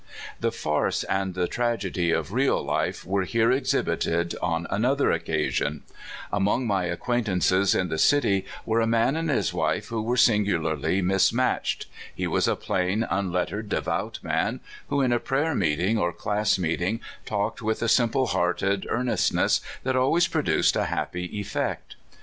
[0.39, 5.83] The farce and the tragedy of real life were here exhibited on another occasion.
[6.31, 10.17] Among my ac quaintances in the city were a man and his wife who were
[10.17, 11.85] singularly mismatched.
[12.15, 16.99] He was a plain, unlettered, devout man, who in a prayer meeting or class meeting
[17.23, 21.89] talked with a simple hearted ear nestness that always produced a happy effect.
[21.93, 22.17] LONE MOUNTAIN.